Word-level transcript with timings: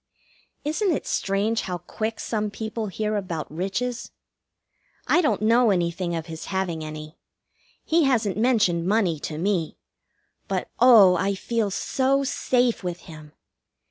Isn't 0.65 0.89
it 0.91 1.05
strange 1.05 1.61
how 1.61 1.77
quick 1.77 2.19
some 2.19 2.49
people 2.49 2.87
hear 2.87 3.15
about 3.15 3.51
riches? 3.53 4.09
I 5.05 5.21
don't 5.21 5.43
know 5.43 5.69
anything 5.69 6.15
of 6.15 6.25
his 6.25 6.45
having 6.45 6.83
any. 6.83 7.19
He 7.85 8.05
hasn't 8.05 8.35
mentioned 8.35 8.87
money 8.87 9.19
to 9.19 9.37
me; 9.37 9.77
but 10.47 10.71
oh, 10.79 11.15
I 11.17 11.35
feel 11.35 11.69
so 11.69 12.23
safe 12.23 12.83
with 12.83 13.01
him! 13.01 13.33